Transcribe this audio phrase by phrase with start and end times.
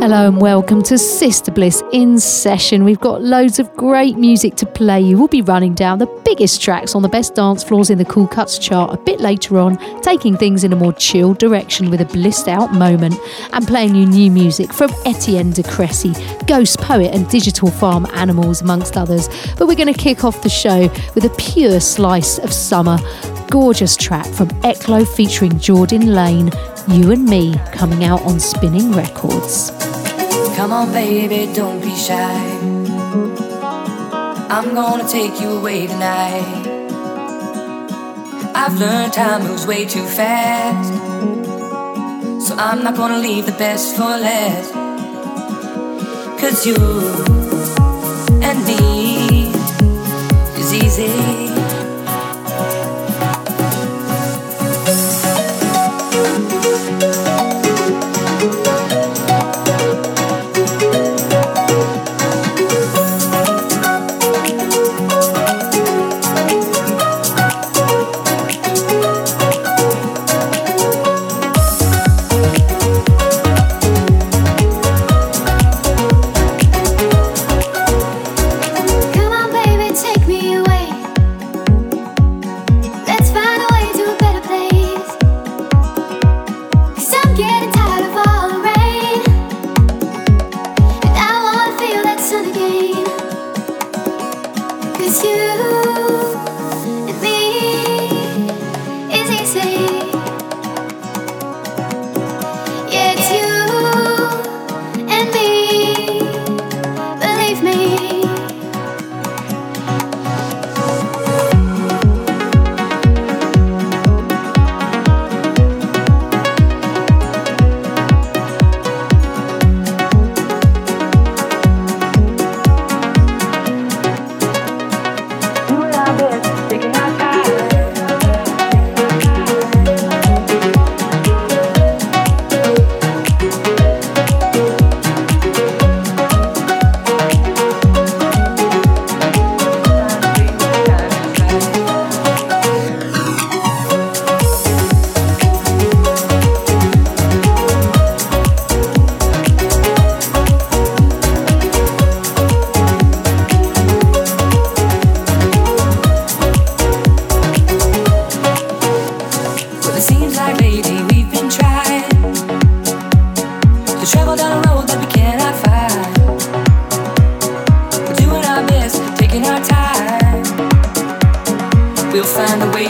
[0.00, 2.84] Hello and welcome to Sister Bliss in session.
[2.84, 5.18] We've got loads of great music to play you.
[5.18, 8.26] We'll be running down the biggest tracks on the best dance floors in the Cool
[8.26, 12.06] Cuts chart a bit later on, taking things in a more chill direction with a
[12.06, 13.14] blissed out moment
[13.52, 16.14] and playing you new music from Etienne de Crécy,
[16.46, 19.28] Ghost Poet and Digital Farm Animals, amongst others.
[19.58, 22.96] But we're going to kick off the show with a pure slice of summer.
[23.50, 26.50] Gorgeous track from Eklo featuring Jordan Lane,
[26.88, 29.70] You and Me, coming out on Spinning Records.
[30.56, 32.34] Come on, baby, don't be shy.
[34.48, 36.66] I'm gonna take you away tonight.
[38.54, 40.92] I've learned time moves way too fast.
[42.46, 44.72] So I'm not gonna leave the best for last.
[46.40, 46.76] Cause you
[48.42, 49.52] and me
[50.58, 51.49] is easy.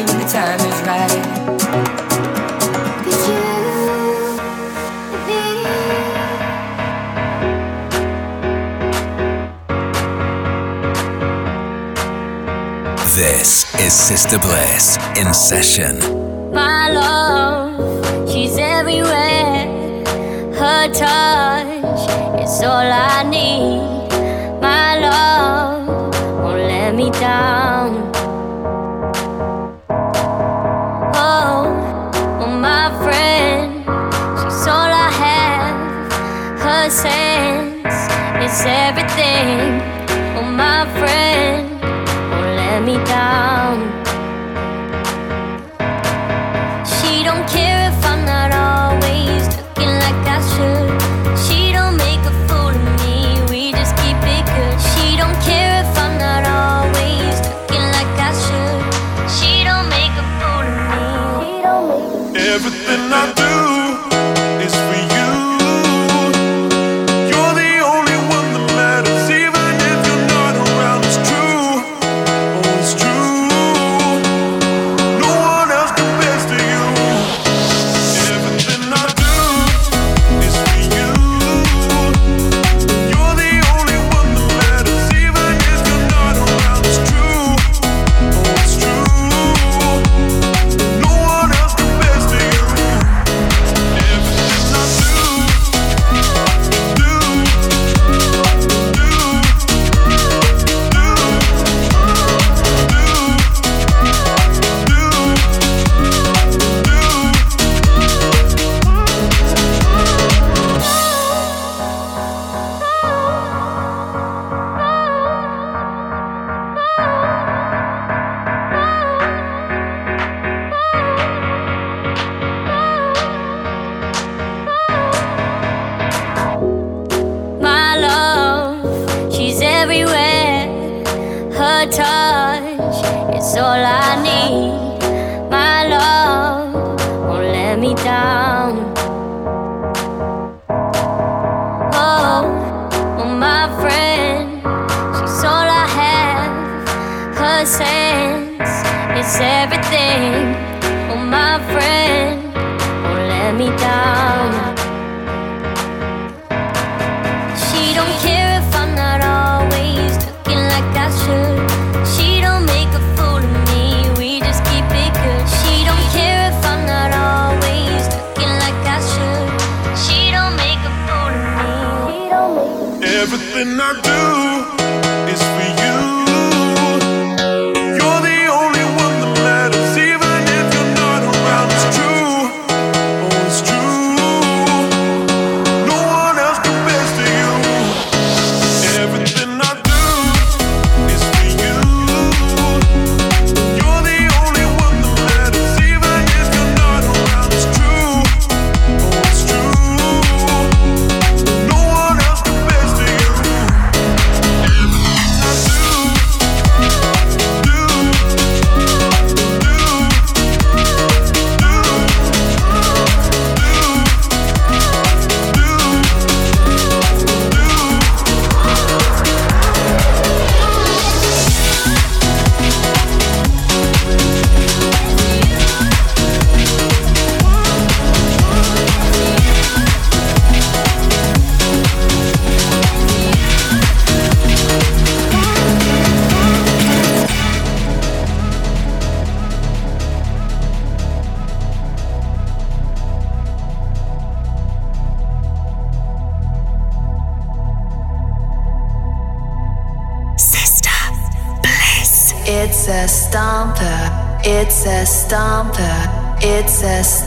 [0.07, 1.23] When the time is right.
[3.05, 3.43] 'Cause you
[5.15, 5.43] and me.
[13.17, 13.51] This
[13.85, 15.95] is Sister Bliss in session.
[16.55, 17.75] My love,
[18.31, 19.69] she's everywhere.
[20.61, 22.03] Her touch
[22.45, 24.09] is all I need.
[24.63, 25.89] My love
[26.43, 27.80] won't let me down.
[38.51, 39.81] Is everything.
[40.37, 41.71] Oh, my friend
[42.31, 43.77] won't let me down.
[46.95, 50.91] She don't care if I'm not always looking like I should.
[51.45, 53.17] She don't make a fool of me.
[53.51, 54.77] We just keep it good.
[54.91, 58.83] She don't care if I'm not always looking like I should.
[59.37, 61.53] She don't make a fool of me.
[62.55, 63.50] Everything I do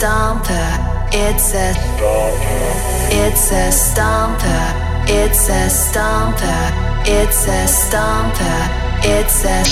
[0.03, 0.67] stomper.
[1.13, 1.71] It's a
[3.23, 4.63] It's a stomper.
[5.07, 6.63] It's a stomper.
[7.07, 8.59] It's a stomper.
[9.05, 9.63] It's a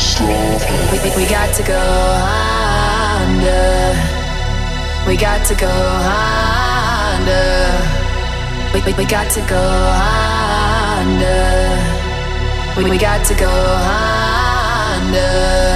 [0.90, 1.84] we, we, we got to go
[3.20, 3.94] under.
[5.06, 5.76] We got to go
[7.12, 7.46] under.
[8.74, 9.66] We, we, we got to go
[11.12, 11.42] under.
[12.78, 13.52] We, we got to go
[15.02, 15.71] under.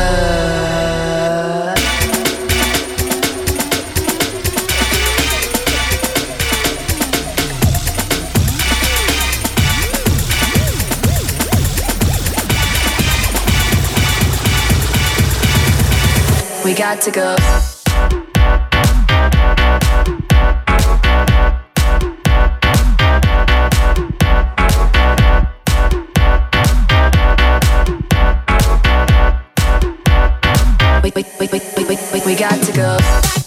[16.75, 17.35] We got to go.
[31.01, 33.44] We, we, we, we, we, we, we got to go.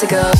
[0.00, 0.37] To go.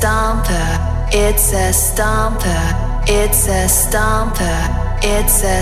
[0.00, 1.12] Stomper.
[1.12, 3.04] It's a stomper.
[3.06, 4.60] It's a stomper.
[5.02, 5.60] It's a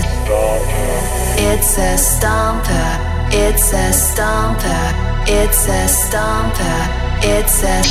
[1.37, 2.87] It's a stomper.
[3.33, 4.93] It's a stomper.
[5.27, 6.79] It's a stomper.
[7.21, 7.83] It's a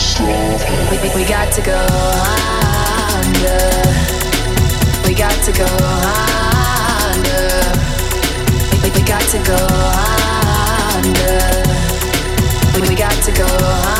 [0.91, 1.81] we, we, we got to go
[3.21, 3.61] under.
[5.07, 5.69] We got to go
[7.13, 7.45] under.
[8.73, 9.61] We, we, we got to go
[10.97, 11.37] under.
[12.73, 13.98] We, we got to go under.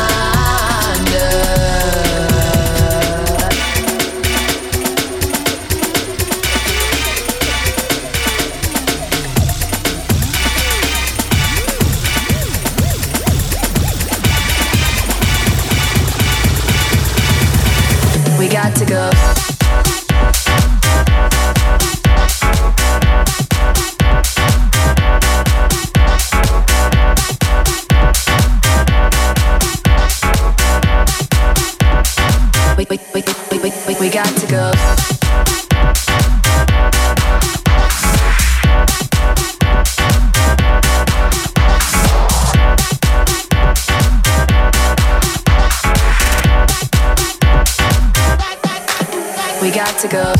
[49.99, 50.33] To go.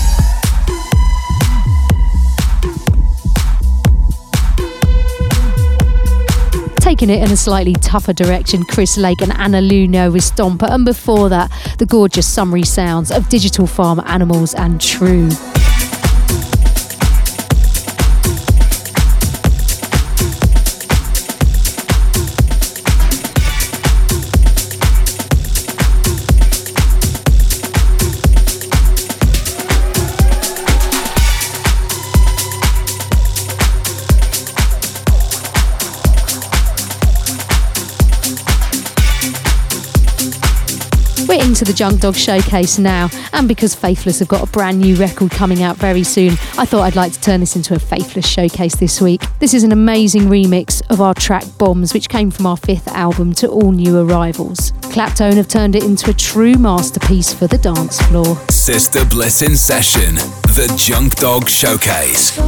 [6.78, 10.86] Taking it in a slightly tougher direction, Chris Lake and Anna Lunoe with Stomper, and
[10.86, 15.30] before that, the gorgeous summary sounds of Digital Farm Animals and True.
[41.60, 45.30] We're the Junk Dog Showcase now, and because Faithless have got a brand new record
[45.32, 48.78] coming out very soon, I thought I'd like to turn this into a Faithless Showcase
[48.78, 49.24] this week.
[49.40, 53.34] This is an amazing remix of our track Bombs, which came from our fifth album
[53.34, 54.72] to all new arrivals.
[54.94, 58.38] Claptone have turned it into a true masterpiece for the dance floor.
[58.50, 60.16] Sister Bliss in session.
[60.16, 62.40] The Junk Dog Showcase.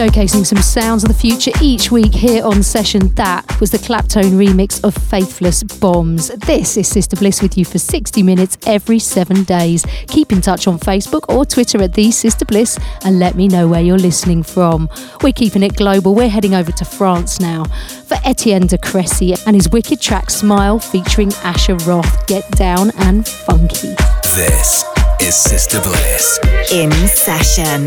[0.00, 3.08] Showcasing some sounds of the future each week here on Session.
[3.16, 6.28] That was the Claptone remix of Faithless Bombs.
[6.28, 9.84] This is Sister Bliss with you for 60 minutes every seven days.
[10.08, 13.68] Keep in touch on Facebook or Twitter at The Sister Bliss and let me know
[13.68, 14.88] where you're listening from.
[15.22, 16.14] We're keeping it global.
[16.14, 20.78] We're heading over to France now for Etienne de Crécy and his wicked track Smile
[20.78, 22.26] featuring Asher Roth.
[22.26, 23.94] Get down and funky.
[24.34, 24.82] This
[25.20, 26.40] is Sister Bliss.
[26.72, 27.86] In session.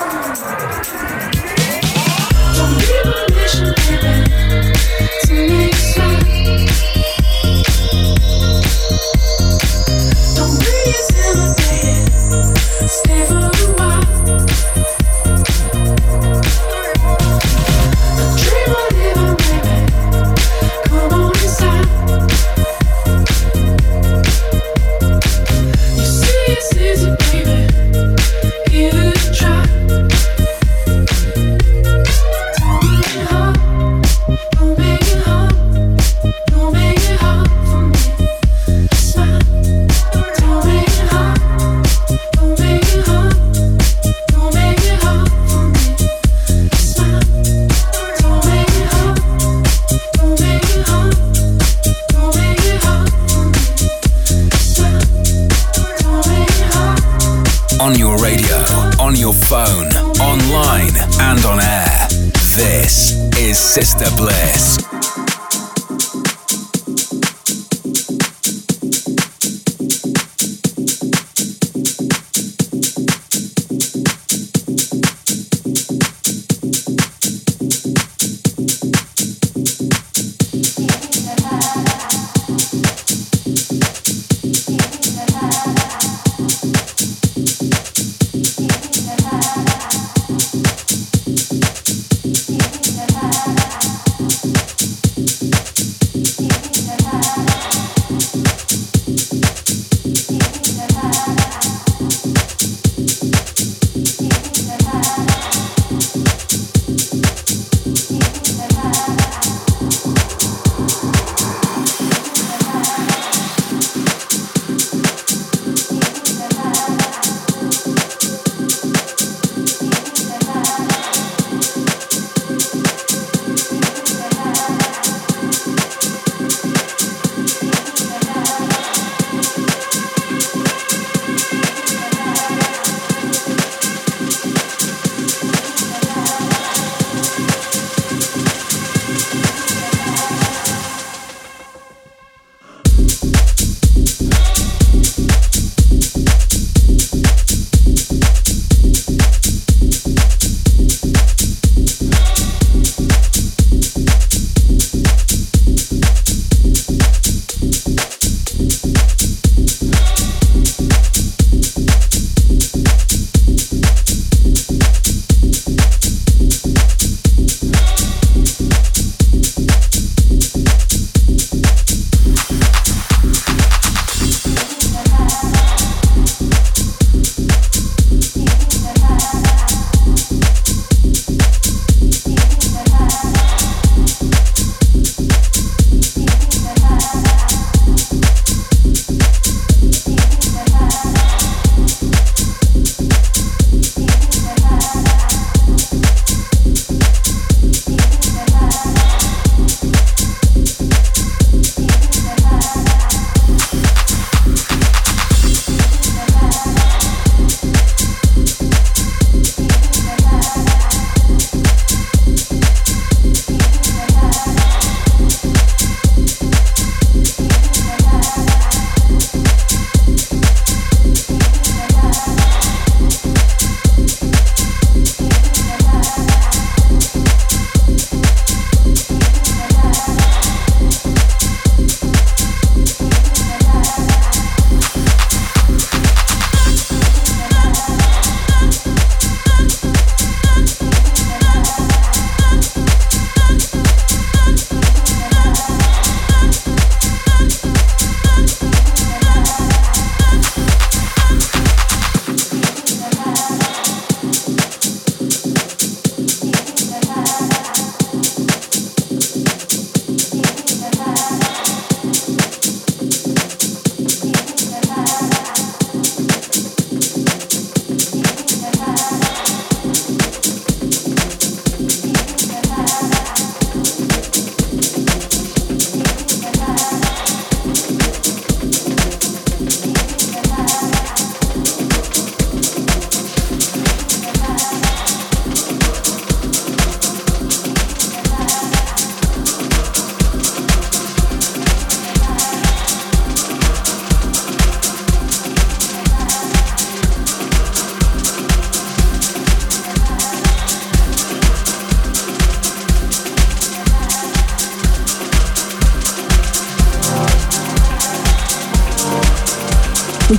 [5.31, 6.00] to
[63.73, 64.90] Sister Bliss.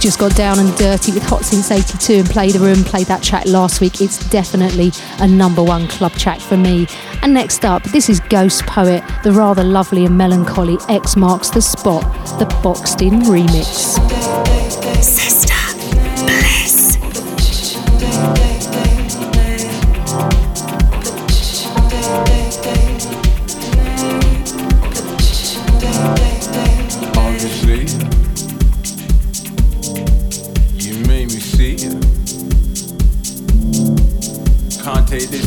[0.02, 3.22] just got down and dirty with Hot Since 82 and Play the Room, played that
[3.22, 4.00] track last week.
[4.00, 6.88] It's definitely a number one club track for me.
[7.22, 11.62] And next up, this is Ghost Poet, the rather lovely and melancholy X Marks the
[11.62, 12.02] Spot,
[12.40, 13.92] the Boxed In remix.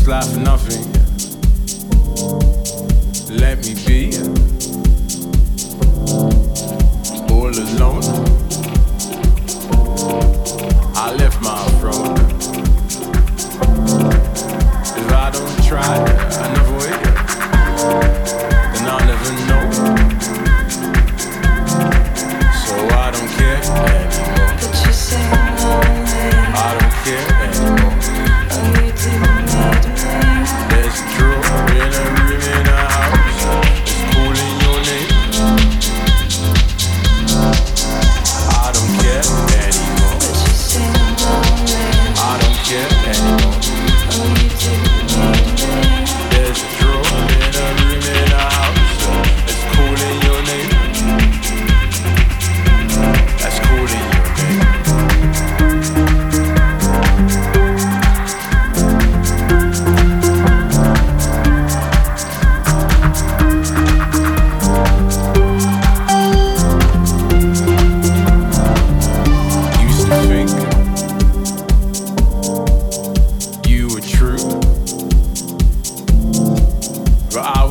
[0.05, 0.94] slap nothing.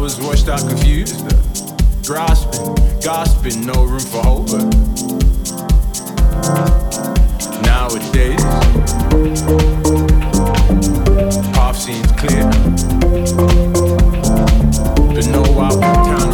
[0.05, 1.19] was washed out, confused,
[2.05, 4.51] grasping, gasping, no room for hope.
[7.63, 8.45] Nowadays,
[11.55, 12.45] path seems clear,
[15.15, 16.34] but no outward town.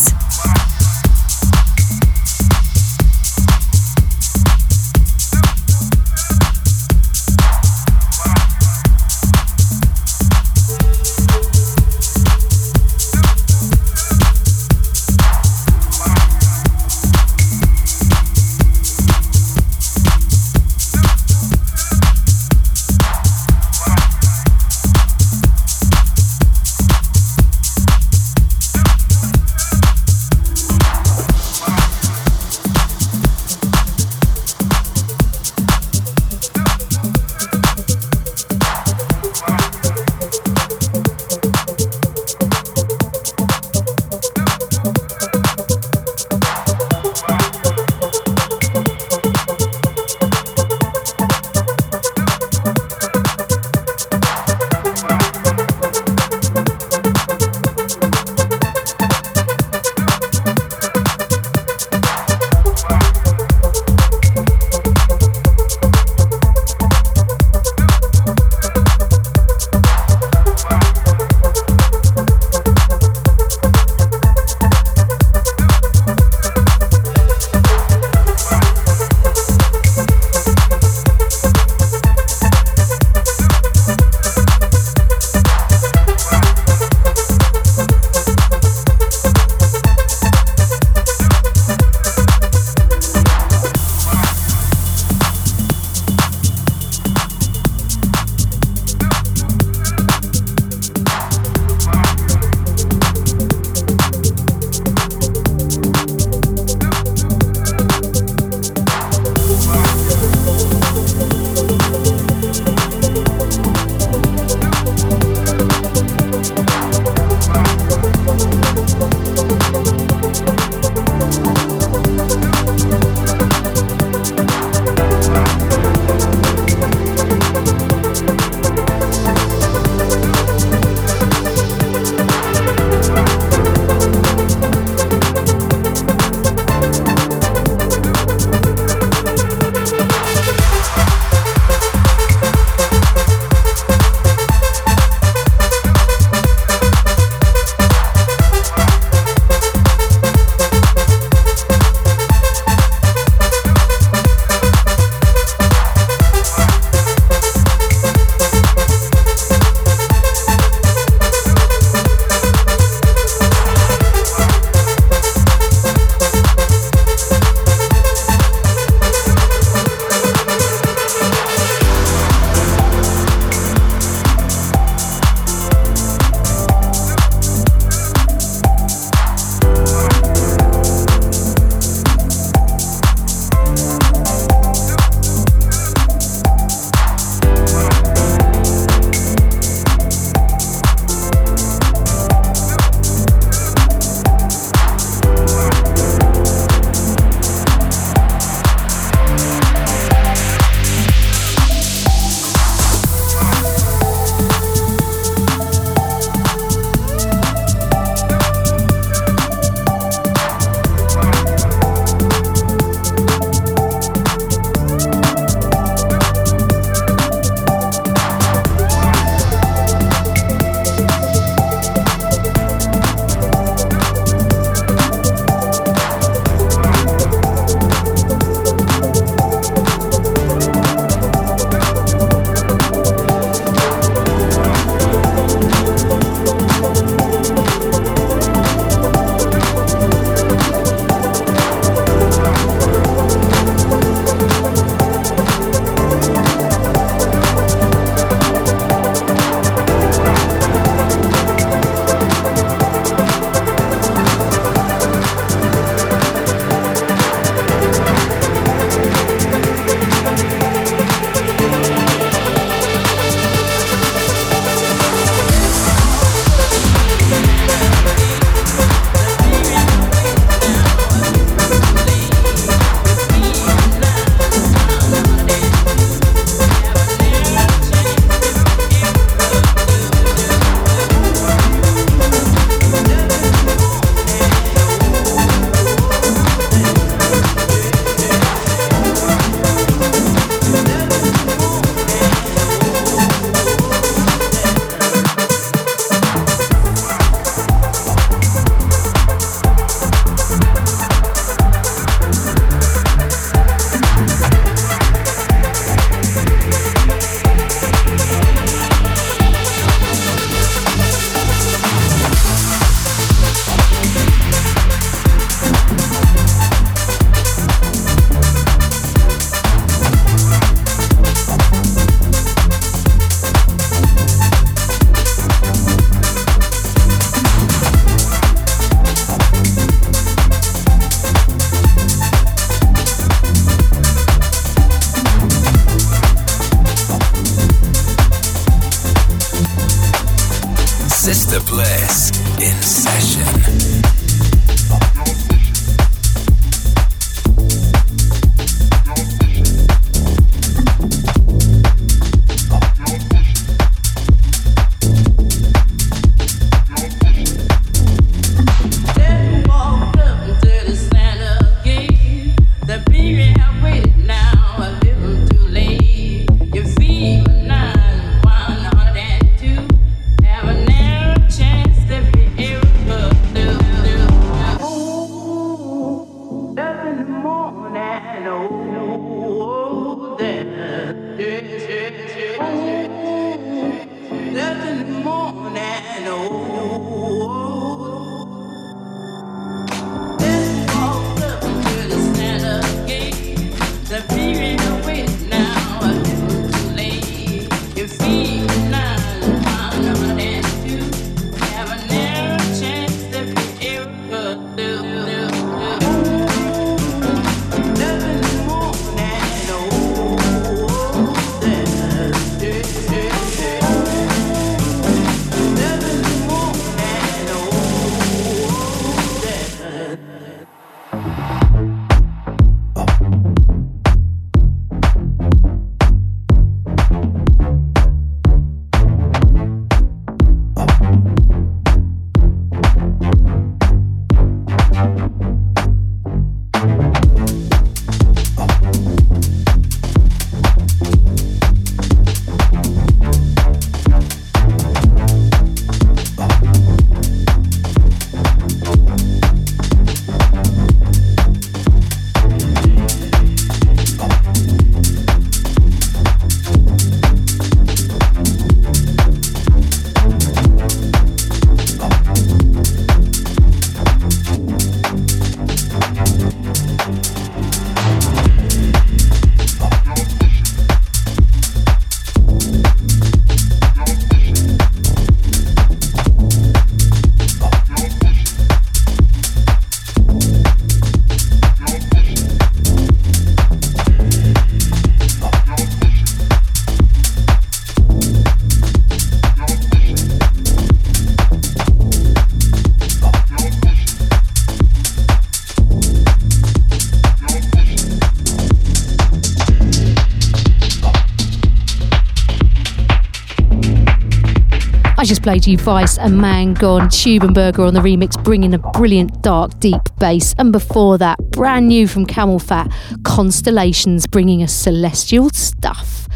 [505.31, 508.77] Just played you Vice and Man Gone, Tube & Berger on the remix, bringing a
[508.77, 510.53] brilliant, dark, deep bass.
[510.57, 516.27] And before that, brand new from CamelPhat, Constellations, bringing us celestial stuff.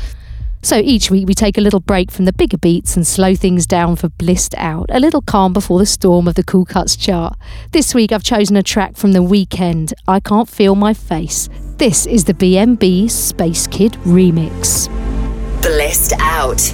[0.62, 3.68] So each week we take a little break from the bigger beats and slow things
[3.68, 7.38] down for Blissed Out, a little calm before the storm of the Cool Cuts chart.
[7.72, 11.50] This week I've chosen a track from The Weeknd, I Can't Feel My Face.
[11.80, 14.88] This is the BMB Space Kid remix.
[15.62, 16.74] Blissed Out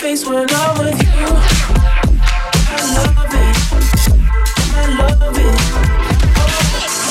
[0.00, 1.26] face when I'm with you.
[2.66, 3.56] I love it.
[4.72, 5.56] I love it.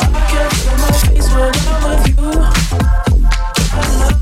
[0.01, 2.29] I can't feel my face when I'm with you.
[3.73, 4.18] I love it.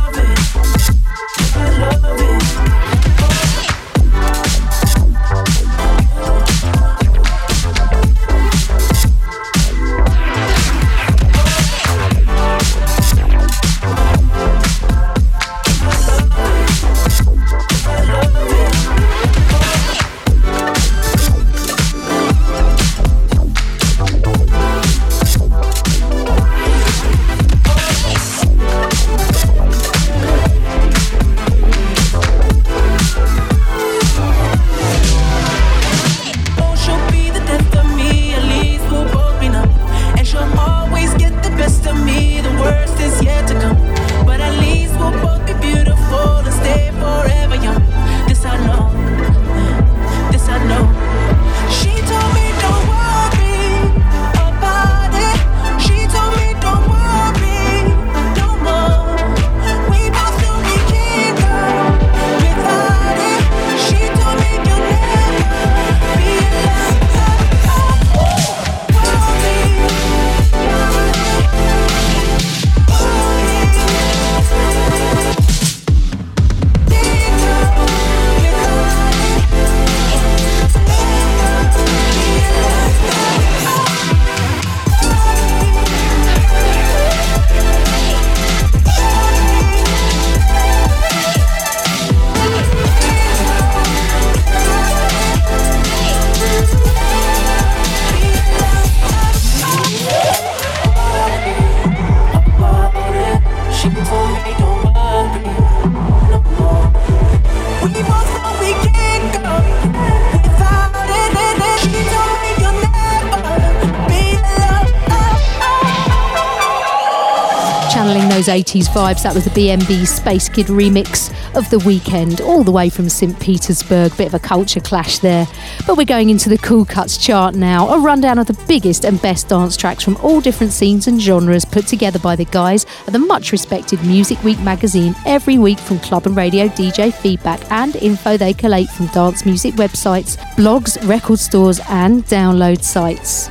[118.58, 119.22] 80s vibes.
[119.22, 123.40] That was the BMB Space Kid remix of The Weeknd, all the way from St.
[123.40, 124.18] Petersburg.
[124.18, 125.48] Bit of a culture clash there.
[125.86, 127.88] But we're going into the Cool Cuts chart now.
[127.90, 131.66] A rundown of the biggest and best dance tracks from all different scenes and genres
[131.66, 136.00] put together by the guys at the much respected Music Week magazine every week from
[136.00, 141.38] club and radio DJ feedback and info they collate from dance music websites, blogs, record
[141.38, 143.50] stores, and download sites.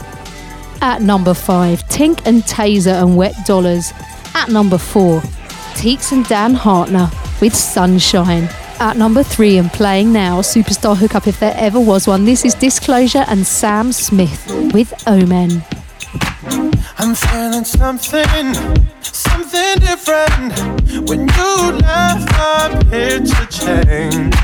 [0.82, 3.92] At number 5, Tink and Taser and Wet Dollars.
[4.36, 5.22] At number 4,
[5.76, 7.10] Tieks and Dan Harkna
[7.40, 8.50] with Sunshine.
[8.78, 12.52] At number 3 and playing now, superstar hookup if there ever was one, this is
[12.52, 15.64] Disclosure and Sam Smith with Omen.
[16.98, 18.52] I'm feeling something,
[19.00, 20.52] something different.
[21.08, 24.36] When you left, my picture changed.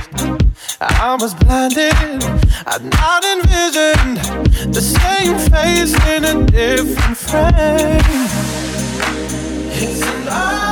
[0.81, 2.25] I was blinded,
[2.67, 8.52] I'd not envisioned the same face in a different frame.
[9.85, 10.72] An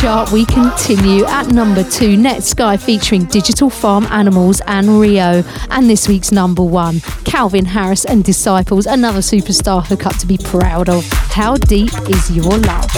[0.00, 5.42] chart, we continue at number two, Netsky featuring Digital Farm Animals and Rio.
[5.70, 10.88] And this week's number one, Calvin Harris and Disciples, another superstar hookup to be proud
[10.88, 11.04] of.
[11.30, 12.92] How deep is your love?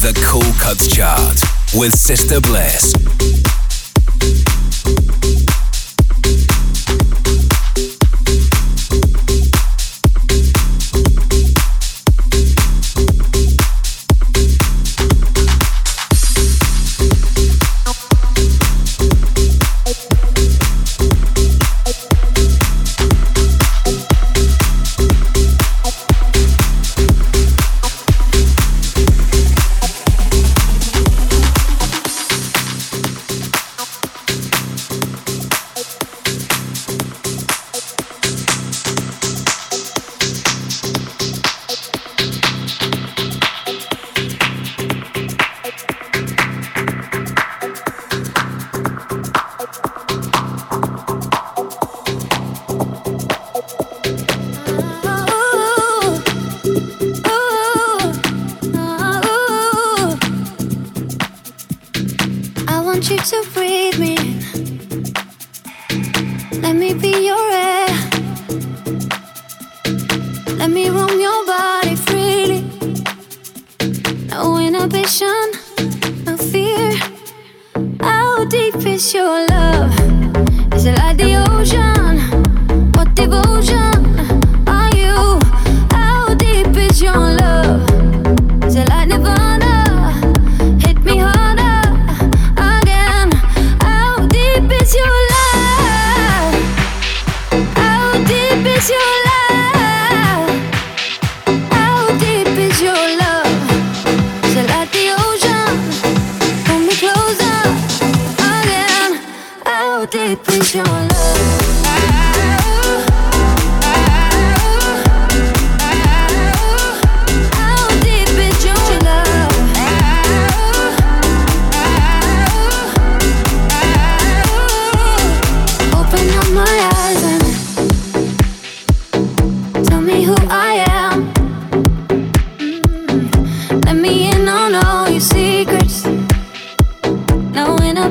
[0.00, 1.42] The Cool Cuts Chart
[1.74, 3.31] with Sister Bliss.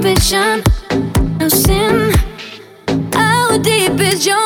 [0.04, 0.64] ambition,
[1.40, 2.12] no sin.
[3.14, 4.41] How deep is your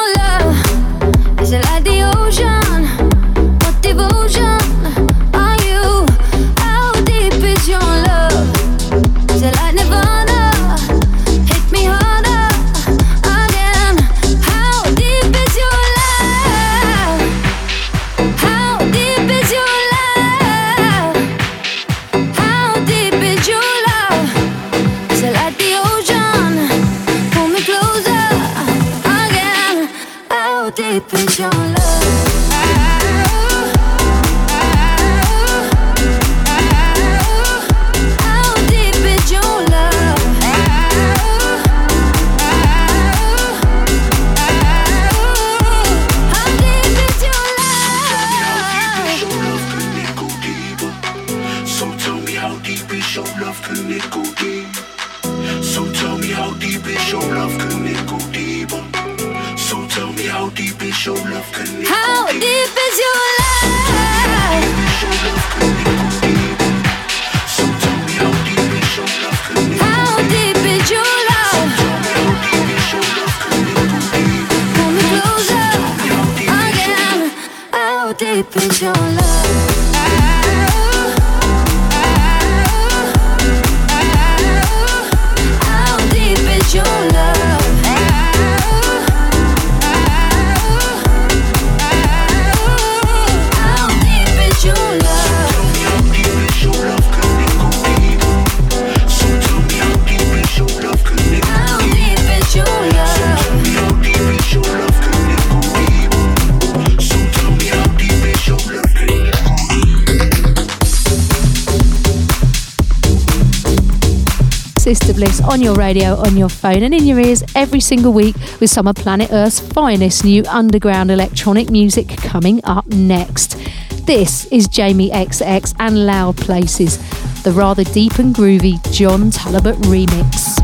[115.16, 118.70] Lists on your radio, on your phone, and in your ears every single week with
[118.70, 123.58] some of planet Earth's finest new underground electronic music coming up next.
[124.06, 126.98] This is Jamie XX and Loud Places,
[127.44, 130.55] the rather deep and groovy John Talabot remix.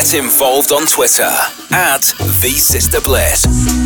[0.00, 1.30] Get involved on Twitter
[1.70, 2.00] at
[2.40, 3.79] the Sister Bliss.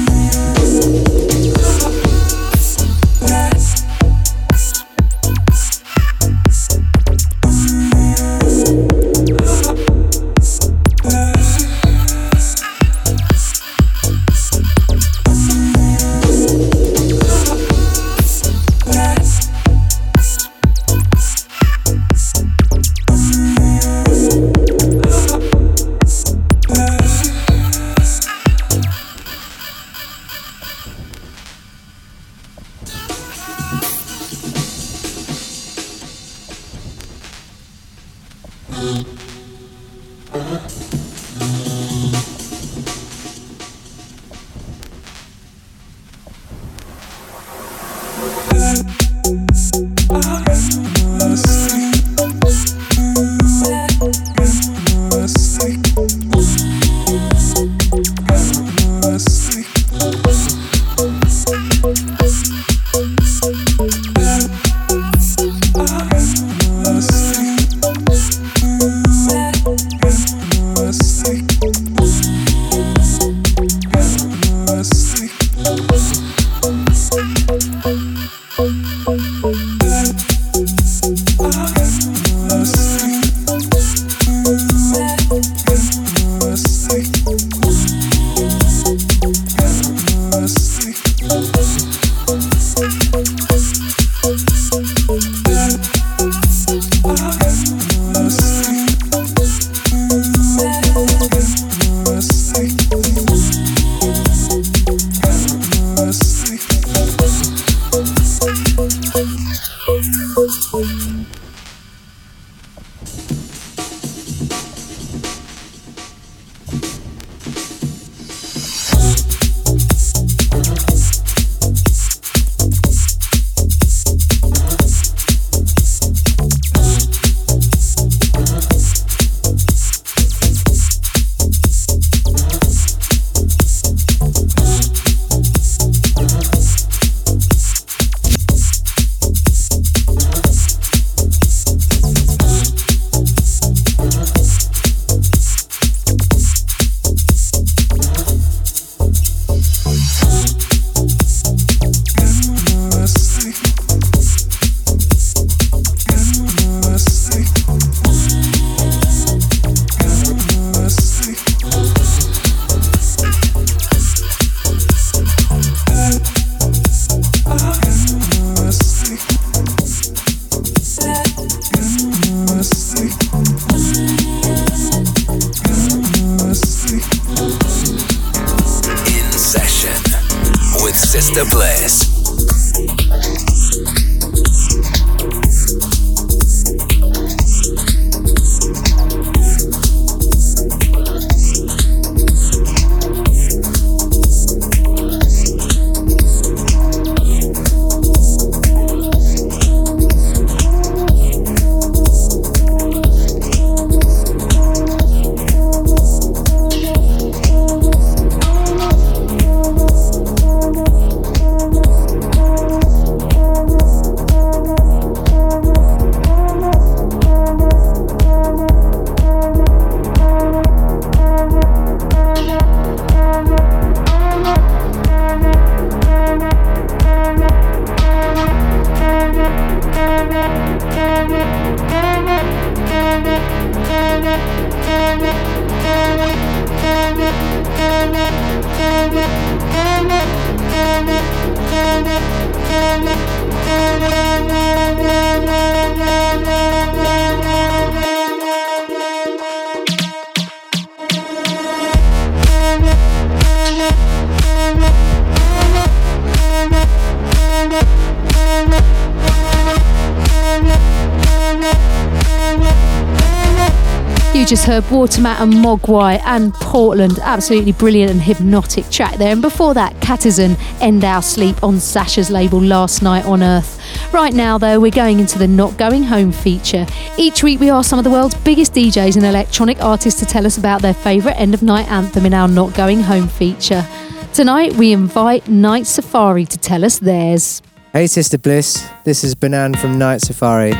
[264.54, 267.18] Just heard Watermat and Mogwai and Portland.
[267.20, 269.32] Absolutely brilliant and hypnotic track there.
[269.32, 273.82] And before that, Catizan, End Our Sleep on Sasha's label Last Night on Earth.
[274.12, 276.86] Right now, though, we're going into the Not Going Home feature.
[277.18, 280.46] Each week, we ask some of the world's biggest DJs and electronic artists to tell
[280.46, 283.84] us about their favourite end of night anthem in our Not Going Home feature.
[284.32, 287.60] Tonight, we invite Night Safari to tell us theirs.
[287.92, 288.88] Hey, Sister Bliss.
[289.02, 290.74] This is Banan from Night Safari.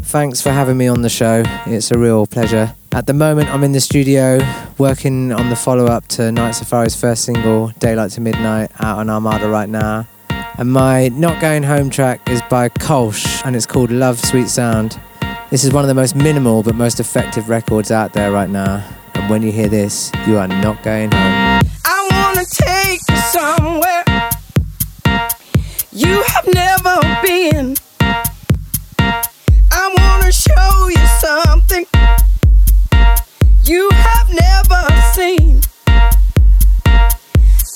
[0.00, 1.44] Thanks for having me on the show.
[1.66, 2.74] It's a real pleasure.
[2.92, 4.40] At the moment, I'm in the studio
[4.76, 9.08] working on the follow up to Night Safari's first single, Daylight to Midnight, out on
[9.08, 10.08] Armada right now.
[10.58, 15.00] And my Not Going Home track is by Kolsch and it's called Love Sweet Sound.
[15.50, 18.84] This is one of the most minimal but most effective records out there right now.
[19.14, 21.60] And when you hear this, you are not going home.
[21.84, 24.30] I wanna take you somewhere
[25.92, 27.76] you have never been.
[29.70, 31.86] I wanna show you something
[33.70, 34.82] you have never
[35.14, 35.60] seen.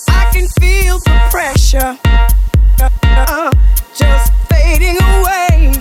[0.09, 1.97] I can feel the pressure
[2.81, 3.51] uh,
[3.95, 5.73] just fading away.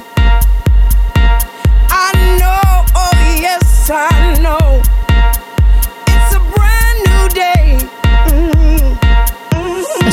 [1.90, 4.63] I know, oh yes, I know.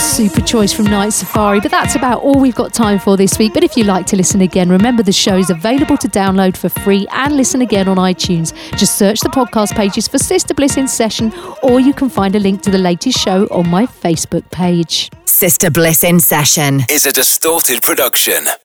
[0.01, 3.55] Super choice from Night Safari, but that's about all we've got time for this week.
[3.55, 6.69] But if you'd like to listen again, remember the show is available to download for
[6.69, 8.55] free and listen again on iTunes.
[8.77, 11.33] Just search the podcast pages for Sister Bliss in Session,
[11.63, 15.11] or you can find a link to the latest show on my Facebook page.
[15.25, 18.51] Sister Bliss in Session Is a distorted production.